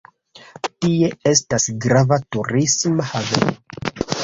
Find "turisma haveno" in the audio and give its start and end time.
2.37-3.57